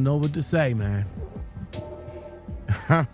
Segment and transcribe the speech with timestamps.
[0.00, 1.04] don't know what to say, man.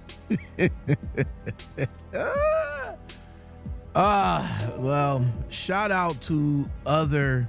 [3.98, 7.48] Ah, well, shout out to other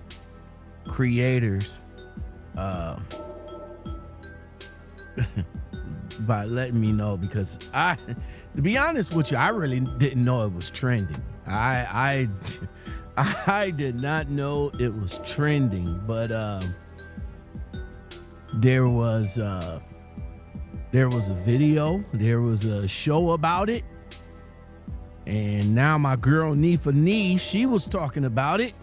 [0.87, 1.81] creators
[2.57, 2.97] uh,
[6.21, 7.97] by letting me know because I,
[8.55, 11.21] to be honest with you, I really didn't know it was trending.
[11.45, 12.29] I
[13.17, 16.61] I I did not know it was trending, but uh,
[18.61, 19.79] there was uh,
[20.91, 23.83] there was a video, there was a show about it,
[25.25, 28.73] and now my girl Nifa Nee, she was talking about it.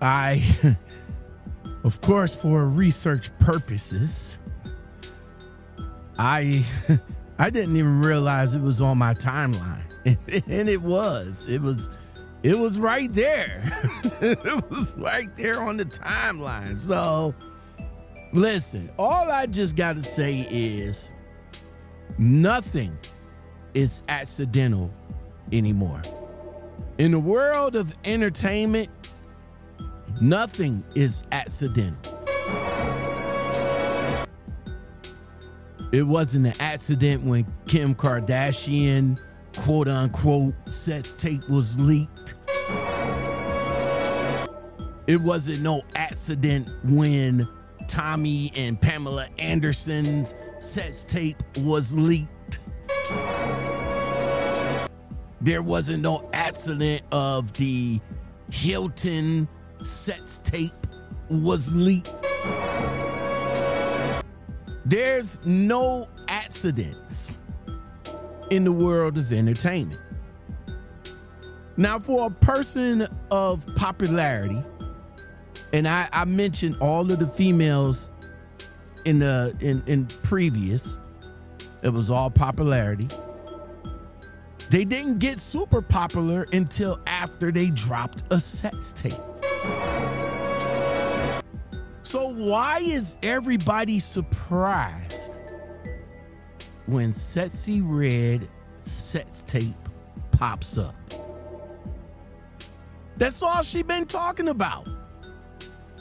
[0.00, 0.42] I,
[1.84, 4.38] of course, for research purposes,
[6.18, 6.64] I
[7.38, 11.46] I didn't even realize it was on my timeline, and it was.
[11.48, 11.88] It was.
[12.42, 13.62] It was right there.
[14.20, 16.78] it was right there on the timeline.
[16.78, 17.34] So,
[18.32, 21.10] listen, all I just got to say is
[22.16, 22.96] nothing
[23.74, 24.90] is accidental
[25.52, 26.02] anymore.
[26.98, 28.88] In the world of entertainment,
[30.20, 32.14] nothing is accidental.
[35.90, 39.18] It wasn't an accident when Kim Kardashian,
[39.58, 42.34] quote unquote, sex tape was leaked.
[45.06, 47.48] It wasn't no accident when
[47.88, 52.60] Tommy and Pamela Anderson's sex tape was leaked.
[55.40, 58.00] There wasn't no accident of the
[58.50, 59.48] Hilton
[59.82, 60.86] sex tape
[61.28, 62.14] was leaked.
[64.84, 67.38] There's no accidents
[68.50, 70.00] in the world of entertainment.
[71.76, 74.62] Now, for a person of popularity,
[75.72, 78.10] and I, I mentioned all of the females
[79.04, 80.98] in the in, in previous,
[81.82, 83.08] it was all popularity.
[84.70, 89.14] They didn't get super popular until after they dropped a sex tape.
[92.02, 95.38] So why is everybody surprised
[96.88, 98.48] when Sexyy Red
[98.82, 99.74] sex tape
[100.30, 100.94] pops up?
[103.16, 104.88] That's all she been talking about.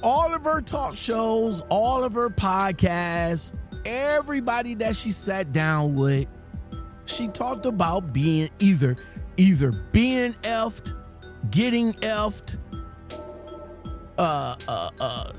[0.02, 3.52] All of her talk shows, all of her podcasts,
[3.86, 6.28] everybody that she sat down with,
[7.06, 8.96] she talked about being either
[9.38, 10.94] either being effed,
[11.52, 12.58] getting effed,
[14.18, 15.32] uh uh uh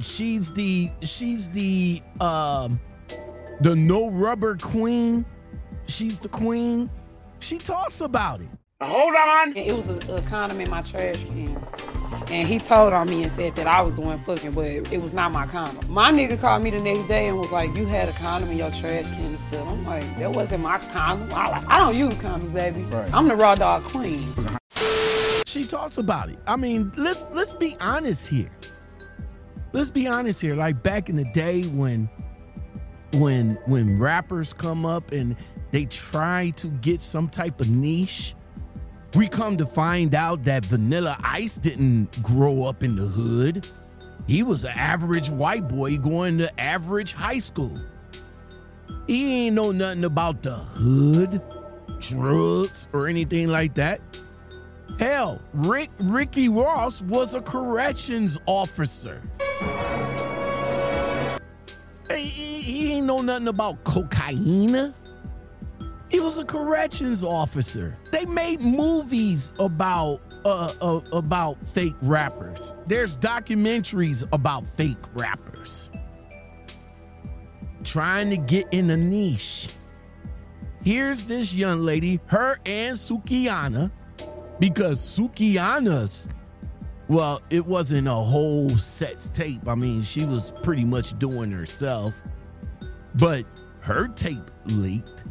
[0.00, 2.78] she's the she's the um
[3.60, 5.24] the no rubber queen.
[5.86, 6.90] She's the queen.
[7.38, 8.48] She talks about it.
[8.80, 9.56] Hold on.
[9.56, 11.58] It was a, a condom in my trash can.
[12.28, 15.02] And he told on me and said that I was doing fucking, but it, it
[15.02, 15.90] was not my condom.
[15.90, 18.58] My nigga called me the next day and was like, You had a condom in
[18.58, 19.66] your trash can and stuff.
[19.66, 21.32] I'm like, That wasn't my condom.
[21.32, 22.82] I, like, I don't use condoms, baby.
[22.82, 23.12] Right.
[23.14, 24.34] I'm the raw dog queen.
[25.46, 26.38] She talks about it.
[26.46, 28.50] I mean, let's let's be honest here.
[29.72, 30.54] Let's be honest here.
[30.54, 32.10] Like back in the day when
[33.12, 35.36] when when rappers come up and
[35.70, 38.34] they try to get some type of niche,
[39.14, 43.66] we come to find out that Vanilla Ice didn't grow up in the hood.
[44.26, 47.78] He was an average white boy going to average high school.
[49.06, 51.40] He ain't know nothing about the hood,
[52.00, 54.00] drugs, or anything like that.
[54.98, 59.22] Hell, Rick Ricky Ross was a corrections officer.
[62.10, 64.94] He, he- ain't know nothing about cocaine.
[66.08, 67.96] He was a corrections officer.
[68.12, 72.74] They made movies about uh, uh, about fake rappers.
[72.86, 75.90] There's documentaries about fake rappers
[77.82, 79.68] trying to get in a niche.
[80.84, 83.90] Here's this young lady, her and Sukihana,
[84.60, 86.28] because Sukihana's
[87.08, 89.68] well, it wasn't a whole sex tape.
[89.68, 92.14] I mean, she was pretty much doing herself,
[93.14, 93.44] but
[93.80, 95.22] her tape leaked.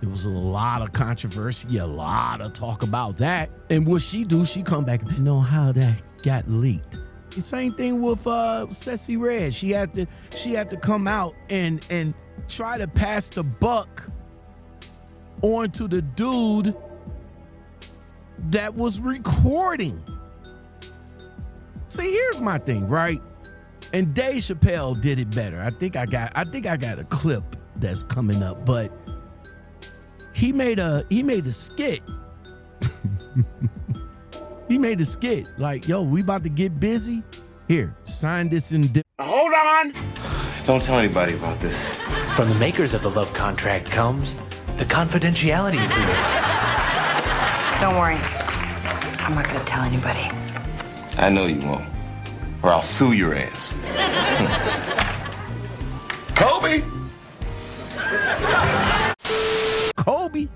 [0.00, 3.50] There was a lot of controversy, a lot of talk about that.
[3.68, 6.98] And what she do, she come back and know how that got leaked.
[7.30, 9.52] The same thing with uh Sexyy Red.
[9.52, 10.06] She had to
[10.36, 12.14] she had to come out and and
[12.48, 14.08] try to pass the buck
[15.42, 16.74] onto the dude
[18.50, 20.02] that was recording.
[21.88, 23.20] See, here's my thing, right?
[23.92, 25.60] And Dave Chappelle did it better.
[25.60, 28.92] I think I got I think I got a clip that's coming up, but
[30.34, 32.02] he made a he made a skit.
[34.68, 37.22] he made a skit like, "Yo, we about to get busy.
[37.66, 38.92] Here, sign this in.
[38.92, 39.92] Di- Hold on.
[40.64, 41.76] Don't tell anybody about this.
[42.36, 44.34] From the makers of the love contract comes
[44.76, 46.47] the confidentiality agreement.
[47.80, 48.16] Don't worry.
[49.20, 50.28] I'm not gonna tell anybody.
[51.16, 51.88] I know you won't.
[52.60, 53.78] Or I'll sue your ass.
[56.34, 56.82] Kobe!
[59.96, 60.48] Kobe.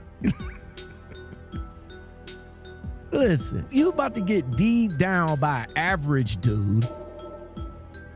[3.12, 6.88] Listen, you about to get d down by average dude.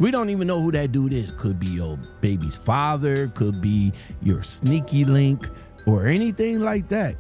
[0.01, 1.31] We don't even know who that dude is.
[1.31, 5.49] Could be your baby's father, could be your sneaky link,
[5.87, 7.15] or anything like that.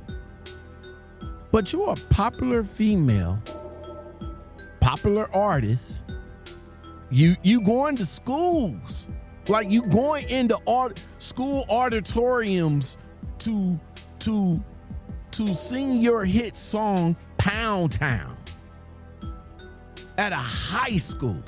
[1.56, 3.42] But you're a popular female,
[4.78, 6.04] popular artist.
[7.10, 9.08] You you going to schools.
[9.48, 12.98] Like you going into art school auditoriums
[13.38, 13.80] to
[14.18, 14.62] to
[15.30, 18.36] to sing your hit song Pound Town
[20.18, 21.42] at a high school.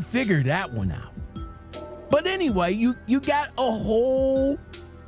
[0.00, 1.12] Figure that one out.
[2.10, 4.58] But anyway, you you got a whole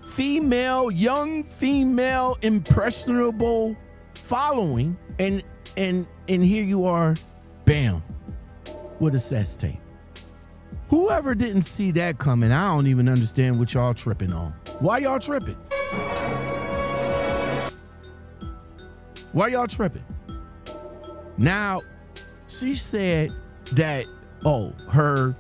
[0.06, 3.76] female, young female, impressionable
[4.14, 5.42] following, and
[5.76, 7.14] and and here you are,
[7.64, 8.02] bam,
[9.00, 9.78] with a sex tape.
[10.88, 14.54] Whoever didn't see that coming, I don't even understand what y'all tripping on.
[14.80, 15.56] Why y'all tripping?
[19.32, 20.04] Why y'all tripping?
[21.36, 21.80] Now,
[22.46, 23.32] she said
[23.72, 24.06] that,
[24.44, 25.34] oh, her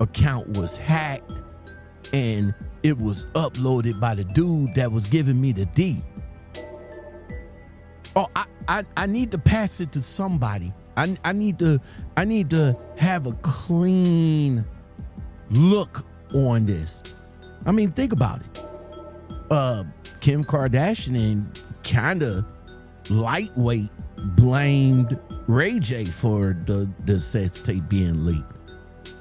[0.00, 1.30] account was hacked
[2.12, 6.02] and it was uploaded by the dude that was giving me the D.
[8.14, 10.72] Oh, I, I, I need to pass it to somebody.
[10.96, 11.80] I, I need to
[12.16, 14.64] I need to have a clean
[15.50, 16.04] look
[16.34, 17.02] on this.
[17.64, 18.64] I mean, think about it.
[19.50, 19.84] Uh,
[20.20, 21.46] Kim Kardashian
[21.82, 22.44] kind of
[23.08, 23.90] lightweight
[24.24, 28.52] blamed Ray J for the the sex tape being leaked.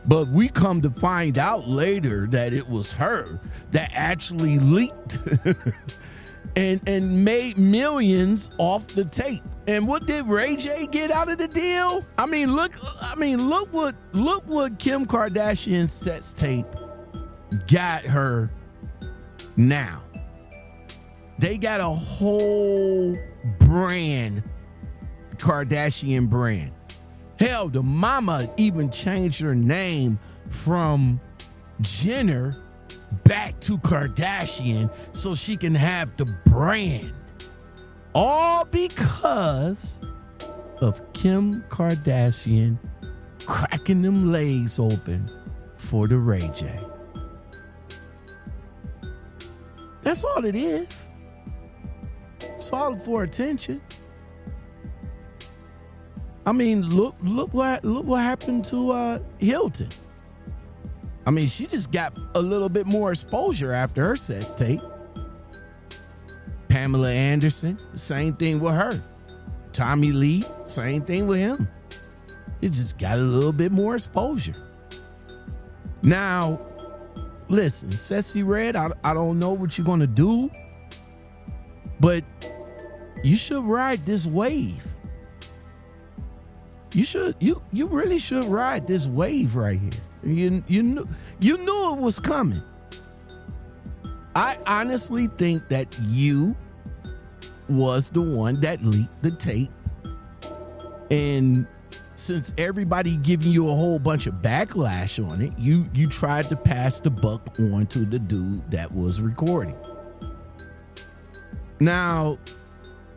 [0.06, 3.40] But we come to find out later that it was her
[3.72, 5.20] that actually leaked
[6.56, 9.44] and and made millions off the tape.
[9.68, 12.04] And what did Ray J get out of the deal?
[12.18, 16.66] I mean, look I mean, look what look what Kim Kardashian's sex tape
[17.68, 18.52] got her
[19.56, 20.04] now.
[21.38, 23.18] They got a whole
[23.60, 24.44] brand
[25.42, 26.72] Kardashian brand.
[27.40, 31.20] Hell, the mama even changed her name from
[31.82, 32.56] Jenner
[33.24, 37.12] back to Kardashian so she can have the brand.
[38.14, 40.00] All because
[40.80, 42.78] of Kim Kardashian
[43.46, 45.28] cracking them legs open
[45.76, 46.70] for the Ray J.
[50.04, 51.08] That's all it is.
[52.42, 53.82] It's all for attention.
[56.46, 59.90] I mean, look, look what look what happened to uh, Hilton.
[61.26, 64.82] I mean, she just got a little bit more exposure after her sex tape.
[66.68, 69.04] Pamela Anderson, same thing with her.
[69.72, 71.68] Tommy Lee, same thing with him.
[72.62, 74.56] It just got a little bit more exposure.
[76.02, 76.60] Now,
[77.50, 80.50] listen, Sexyy Red, I, I don't know what you're gonna do,
[82.00, 82.24] but
[83.24, 84.84] you should ride this wave.
[86.94, 89.92] You should you you really should ride this wave right here.
[90.24, 91.08] You you knew
[91.40, 92.62] you knew it was coming.
[94.36, 96.56] I honestly think that you
[97.70, 99.72] was the one that leaked the tape.
[101.10, 101.66] And
[102.16, 106.56] since everybody giving you a whole bunch of backlash on it, you you tried to
[106.56, 109.76] pass the buck on to the dude that was recording.
[111.80, 112.38] Now,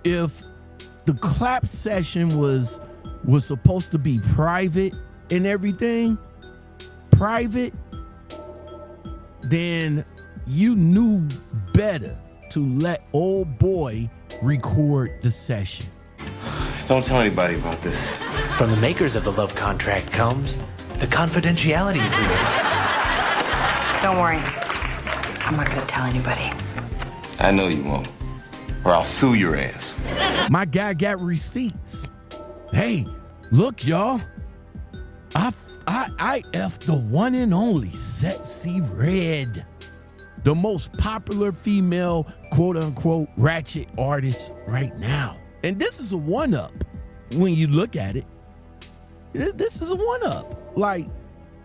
[0.05, 0.43] if
[1.05, 2.81] the clap session was
[3.25, 4.95] was supposed to be private
[5.31, 6.19] and everything,
[7.11, 7.73] private,
[9.43, 10.05] then
[10.47, 11.27] you knew
[11.73, 12.17] better
[12.51, 14.09] to let old boy
[14.43, 15.87] record the session.
[16.87, 17.99] Don't tell anybody about this.
[18.57, 20.57] From the makers of the love contract comes
[21.01, 22.41] the confidentiality agreement.
[24.03, 24.39] Don't worry.
[25.47, 26.53] I'm not gonna tell anybody.
[27.39, 28.09] I know you won't.
[28.85, 30.01] Or I'll sue your ass.
[30.51, 32.11] My guy got receipts.
[32.75, 33.07] Hey,
[33.53, 34.21] look, y'all.
[35.37, 35.53] I
[35.87, 39.65] I I F the one and only Sexyy Red.
[40.43, 45.37] The most popular female quote unquote ratchet artist right now.
[45.63, 46.73] And this is a one up
[47.35, 48.27] when you look at it.
[49.33, 50.77] This is a one up.
[50.77, 51.07] Like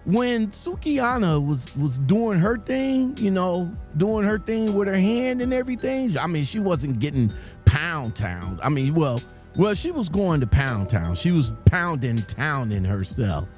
[0.06, 5.42] when Sukihana was was doing her thing, you know, doing her thing with her hand
[5.42, 6.20] and everything.
[6.20, 7.34] I mean, she wasn't getting
[7.66, 8.60] pound town.
[8.62, 9.20] I mean, well,
[9.60, 11.16] well, she was going to pound town.
[11.16, 13.50] She was pounding town in herself.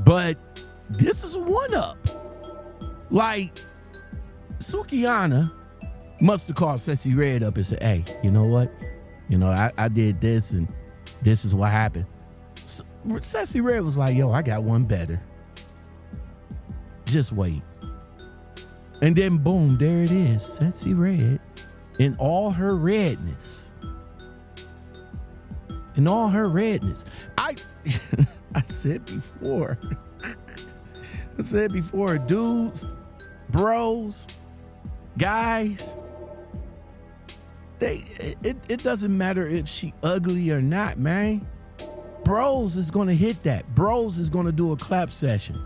[0.00, 0.36] But
[0.90, 1.96] this is a one up.
[3.08, 3.56] Like
[4.58, 5.52] Sukihana
[6.20, 8.72] must have called Sexyy Red up and said, "Hey, you know what?
[9.28, 10.66] You know, I, I did this and
[11.22, 12.06] this is what happened."
[12.64, 15.22] S- Sexyy Red was like, "Yo, I got one better."
[17.04, 17.62] Just wait.
[19.00, 21.38] And then boom, there it is, Sexyy Red,
[22.00, 23.67] in all her redness.
[25.98, 27.04] In all her redness.
[27.36, 27.56] I
[28.54, 29.76] I said before.
[31.38, 32.88] I said before, dudes,
[33.50, 34.28] bros,
[35.18, 35.96] guys,
[37.80, 38.04] they
[38.44, 41.44] it, it doesn't matter if she ugly or not, man.
[42.24, 43.66] Bros is gonna hit that.
[43.74, 45.60] Bros is gonna do a clap session.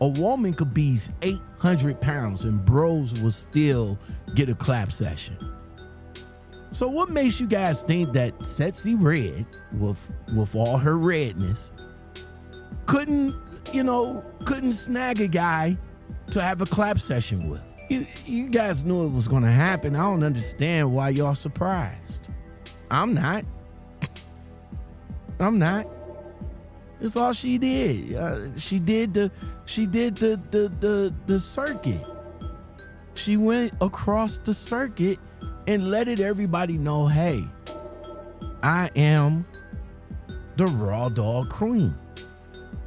[0.00, 3.98] A woman could be 800 pounds and bros will still
[4.34, 5.36] get a clap session.
[6.74, 9.46] So what makes you guys think that Sexyy Red,
[9.78, 11.70] with with all her redness,
[12.86, 13.36] couldn't,
[13.72, 15.78] you know, couldn't snag a guy
[16.32, 17.62] to have a clap session with?
[17.88, 19.94] You, you guys knew it was gonna happen.
[19.94, 22.28] I don't understand why y'all surprised.
[22.90, 23.44] I'm not.
[25.38, 25.86] I'm not.
[27.00, 28.16] That's all she did.
[28.16, 29.30] Uh, she did the
[29.66, 32.04] she did the the the the circuit.
[33.14, 35.20] She went across the circuit
[35.66, 37.44] and let it everybody know, hey,
[38.62, 39.46] I am
[40.56, 41.94] the raw dog queen.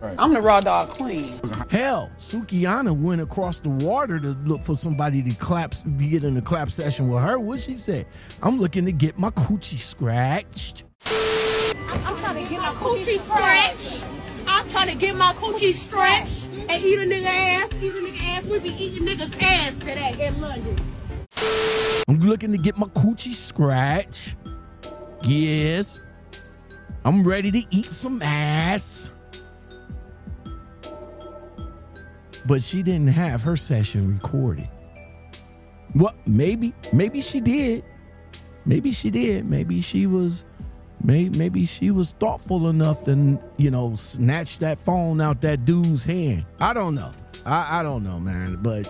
[0.02, 1.40] I'm the raw dog queen.
[1.70, 6.38] Hell, Sukihana went across the water to look for somebody to clap, to get in
[6.38, 7.40] a clap session with her.
[7.40, 8.06] What she said?
[8.44, 10.84] I'm looking to get my coochie scratched.
[11.06, 14.06] I'm trying to get my coochie scratched.
[14.48, 17.74] I'm trying to get my coochie stretched and eat a nigga ass.
[17.82, 18.44] Eat a nigga ass.
[18.46, 20.76] We be eating niggas ass today in London.
[22.08, 24.36] I'm looking to get my coochie scratched.
[25.22, 26.00] Yes.
[27.04, 29.12] I'm ready to eat some ass.
[32.46, 34.70] But she didn't have her session recorded.
[35.96, 37.84] Well, maybe, maybe she did.
[38.66, 39.46] Maybe she did.
[39.46, 40.46] Maybe she was
[41.04, 46.04] maybe, maybe she was thoughtful enough to, you know, snatch that phone out that dude's
[46.06, 46.46] hand.
[46.60, 47.12] I don't know.
[47.46, 48.58] I, I don't know, man.
[48.62, 48.86] But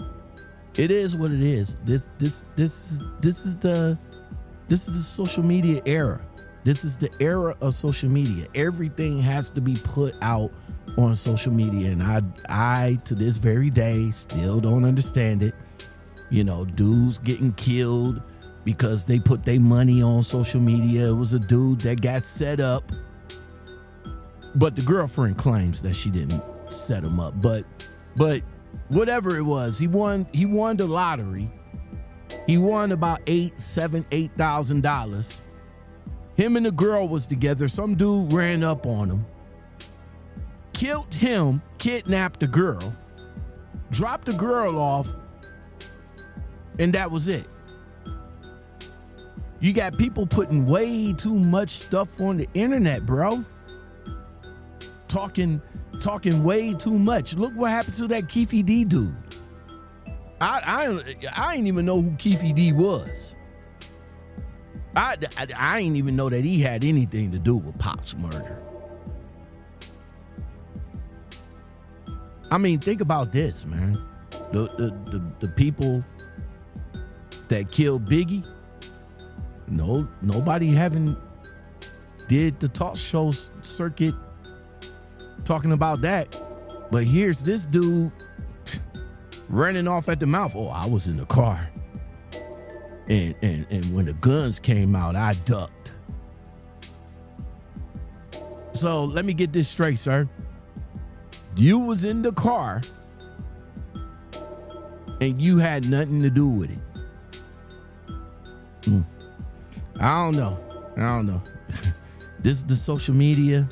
[0.78, 1.76] it is what it is.
[1.84, 3.98] This this this is this is the
[4.68, 6.24] this is the social media era.
[6.64, 8.46] This is the era of social media.
[8.54, 10.52] Everything has to be put out
[10.96, 15.54] on social media, and I I to this very day still don't understand it.
[16.30, 18.22] You know, dudes getting killed
[18.64, 21.08] because they put their money on social media.
[21.08, 22.92] It was a dude that got set up,
[24.54, 27.40] but the girlfriend claims that she didn't set him up.
[27.40, 27.64] But
[28.14, 28.42] but
[28.88, 31.50] whatever it was, he won he won the lottery.
[32.46, 35.42] He won about eight, seven, eight thousand dollars.
[36.36, 37.68] Him and the girl was together.
[37.68, 39.26] Some dude ran up on him,
[40.72, 42.94] killed him, kidnapped the girl,
[43.90, 45.08] dropped the girl off,
[46.78, 47.46] and that was it.
[49.60, 53.44] You got people putting way too much stuff on the internet, bro.
[55.08, 55.60] Talking,
[56.00, 57.34] talking way too much.
[57.34, 59.14] Look what happened to that Keffe D dude.
[60.40, 63.34] I, I, I didn't even know who Keffe D was.
[64.96, 68.62] I, I, I didn't even know that he had anything to do with Pac's murder.
[72.50, 74.02] I mean, think about this, man.
[74.52, 76.02] The the the, the people
[77.48, 78.46] that killed Biggie,
[79.66, 81.18] no nobody haven't
[82.28, 84.14] did the talk show circuit
[85.48, 86.40] talking about that.
[86.90, 88.12] But here's this dude
[89.48, 90.54] running off at the mouth.
[90.54, 91.68] Oh, I was in the car.
[93.08, 95.92] And and and when the guns came out, I ducked.
[98.74, 100.28] So let me get this straight, sir.
[101.56, 102.82] You was in the car
[105.20, 106.78] and you had nothing to do with it.
[108.84, 109.00] Hmm.
[109.98, 110.58] I don't know.
[110.96, 111.42] I don't know.
[112.38, 113.68] this is the social media.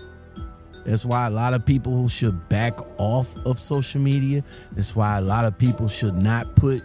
[0.87, 4.45] That's why a lot of people should back off of social media.
[4.71, 6.83] That's why a lot of people should not put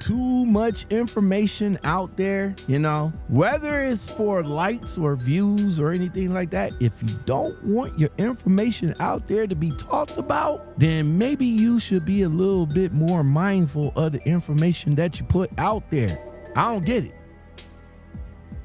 [0.00, 6.32] too much information out there, you know, whether it's for likes or views or anything
[6.32, 6.72] like that.
[6.80, 11.78] If you don't want your information out there to be talked about, then maybe you
[11.78, 16.18] should be a little bit more mindful of the information that you put out there.
[16.56, 17.14] I don't get it.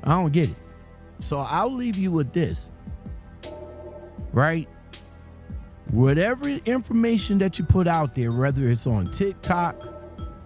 [0.05, 0.55] I don't get it.
[1.19, 2.69] So I'll leave you with this.
[4.33, 4.67] Right?
[5.91, 9.79] whatever information that you put out there, whether it's on TikTok,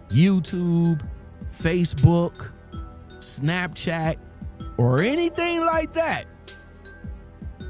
[0.10, 1.08] YouTube,
[1.51, 2.51] Facebook,
[3.20, 4.17] Snapchat,
[4.77, 6.25] or anything like that,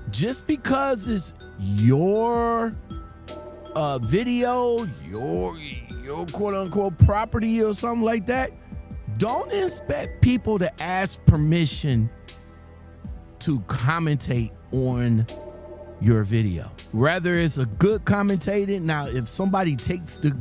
[0.09, 2.75] just because it's your
[3.75, 5.57] uh, video, your
[6.03, 8.51] your quote unquote property or something like that,
[9.17, 12.09] don't expect people to ask permission
[13.39, 15.25] to commentate on
[15.99, 16.71] your video.
[16.91, 20.35] Whether it's a good commentator, now if somebody takes the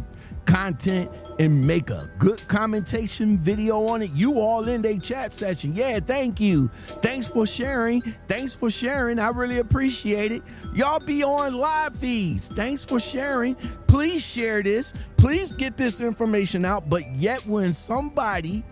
[0.46, 5.74] content and make a good commentation video on it, you all in their chat session.
[5.74, 6.68] Yeah, thank you.
[7.02, 8.00] Thanks for sharing.
[8.26, 9.18] Thanks for sharing.
[9.18, 10.42] I really appreciate it.
[10.74, 12.48] Y'all be on live feeds.
[12.48, 13.54] Thanks for sharing.
[13.86, 14.94] Please share this.
[15.16, 16.88] Please get this information out.
[16.88, 18.64] But yet, when somebody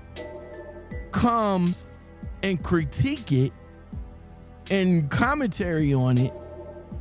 [1.13, 1.87] comes
[2.43, 3.53] and critique it
[4.71, 6.33] and commentary on it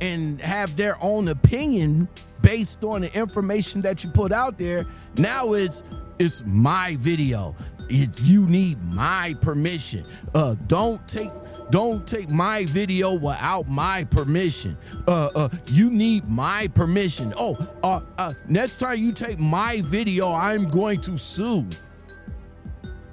[0.04, 2.06] and have their own opinion
[2.42, 4.86] based on the information that you put out there.
[5.16, 5.82] Now it's
[6.18, 7.56] it's my video.
[7.88, 10.04] It's you need my permission.
[10.34, 11.30] Uh don't take
[11.70, 14.76] don't take my video without my permission.
[15.08, 17.32] Uh uh you need my permission.
[17.38, 21.66] Oh, uh uh next time you take my video, I'm going to sue.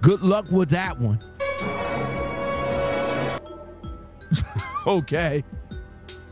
[0.01, 1.19] Good luck with that one.
[4.88, 5.43] okay.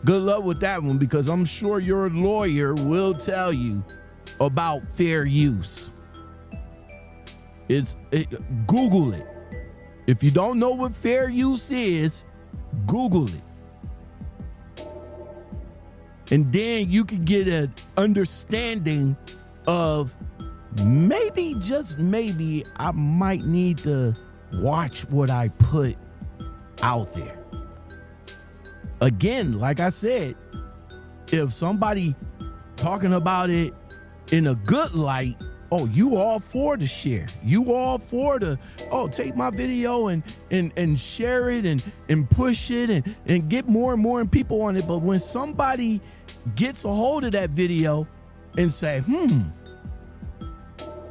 [0.05, 3.83] Good luck with that one because I'm sure your lawyer will tell you
[4.39, 5.91] about fair use.
[7.67, 8.27] It's it,
[8.65, 9.27] Google it.
[10.07, 12.23] If you don't know what fair use is,
[12.87, 14.85] Google it.
[16.31, 19.17] And then you can get an understanding
[19.67, 20.15] of
[20.83, 24.15] maybe just maybe I might need to
[24.53, 25.95] watch what I put
[26.81, 27.38] out there
[29.01, 30.35] again, like I said,
[31.31, 32.15] if somebody
[32.75, 33.73] talking about it
[34.31, 35.35] in a good light,
[35.71, 37.27] oh, you all for the share.
[37.43, 38.57] You all for the
[38.91, 43.49] oh, take my video and and and share it and and push it and and
[43.49, 44.87] get more and more people on it.
[44.87, 46.01] But when somebody
[46.55, 48.07] gets a hold of that video
[48.57, 49.41] and say, hmm,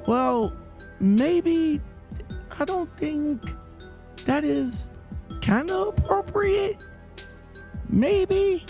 [0.07, 0.53] well,
[1.01, 1.81] maybe
[2.59, 3.43] I don't think
[4.25, 4.93] that is
[5.41, 6.77] kind of appropriate
[7.89, 8.65] maybe,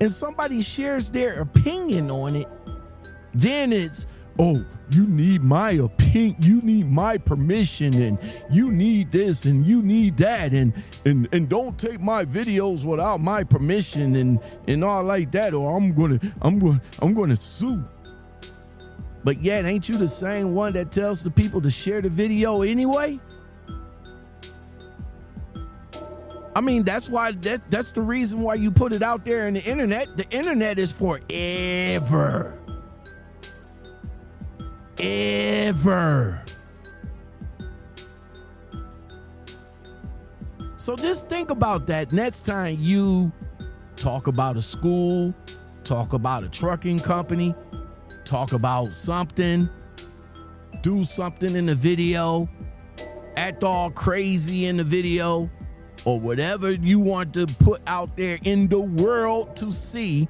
[0.00, 2.48] and somebody shares their opinion on it,
[3.34, 4.06] then it's,
[4.38, 8.18] oh, you need my opinion, you need my permission, and
[8.50, 10.72] you need this and you need that, and
[11.04, 15.76] and and don't take my videos without my permission and and all like that, or
[15.76, 17.82] I'm gonna I'm gonna I'm gonna sue.
[19.24, 22.62] But yet, ain't you the same one that tells the people to share the video
[22.62, 23.20] anyway?
[26.54, 29.54] I mean, that's why that that's the reason why you put it out there in
[29.54, 30.16] the internet.
[30.16, 32.58] The internet is forever.
[34.98, 36.44] Ever.
[40.76, 43.32] So just think about that next time you
[43.96, 45.32] talk about a school,
[45.84, 47.54] talk about a trucking company,
[48.24, 49.70] talk about something,
[50.82, 52.48] do something in the video,
[53.36, 55.48] act all crazy in the video
[56.04, 60.28] or whatever you want to put out there in the world to see,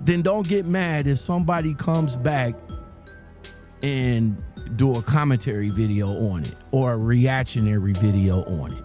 [0.00, 2.54] then don't get mad if somebody comes back
[3.82, 4.42] and
[4.76, 8.84] do a commentary video on it or a reactionary video on it.